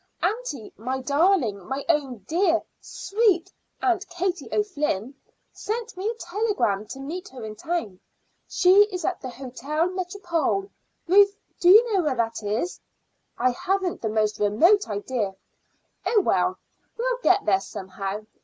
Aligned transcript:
Aunty 0.23 0.73
my 0.77 0.99
darling, 0.99 1.63
my 1.63 1.85
own 1.87 2.25
dear, 2.27 2.63
sweet 2.79 3.53
aunt 3.83 4.07
Katie 4.09 4.49
O'Flynn 4.51 5.13
sent 5.53 5.95
me 5.95 6.09
a 6.09 6.15
telegram 6.15 6.87
to 6.87 6.99
meet 6.99 7.29
her 7.29 7.45
in 7.45 7.55
town. 7.55 7.99
She 8.47 8.85
is 8.91 9.05
at 9.05 9.21
the 9.21 9.27
Hôtel 9.27 9.93
Métropole. 9.93 10.71
Ruth, 11.07 11.37
do 11.59 11.69
you 11.69 11.93
know 11.93 12.01
where 12.01 12.19
it 12.25 12.41
is?" 12.41 12.79
"I 13.37 13.51
haven't 13.51 14.01
the 14.01 14.09
most 14.09 14.39
remote 14.39 14.89
idea." 14.89 15.35
"Oh, 16.07 16.21
well, 16.21 16.57
we'll 16.97 17.19
get 17.21 17.45
there 17.45 17.61
somehow. 17.61 18.25